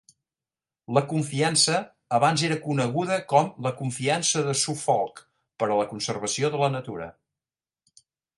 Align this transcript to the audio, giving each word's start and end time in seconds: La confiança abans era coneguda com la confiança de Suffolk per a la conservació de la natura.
La 0.97 1.01
confiança 1.09 1.75
abans 2.19 2.43
era 2.47 2.57
coneguda 2.63 3.17
com 3.33 3.51
la 3.67 3.73
confiança 3.83 4.43
de 4.49 4.57
Suffolk 4.63 5.23
per 5.61 5.69
a 5.75 5.79
la 5.83 5.87
conservació 5.93 6.51
de 6.57 6.65
la 6.65 6.73
natura. 6.79 7.13